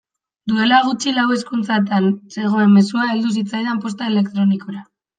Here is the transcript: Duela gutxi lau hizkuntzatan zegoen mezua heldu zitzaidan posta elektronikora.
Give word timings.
Duela 0.51 0.79
gutxi 0.85 1.13
lau 1.17 1.25
hizkuntzatan 1.35 2.09
zegoen 2.39 2.75
mezua 2.81 3.09
heldu 3.13 3.37
zitzaidan 3.39 3.87
posta 3.89 4.13
elektronikora. 4.17 4.87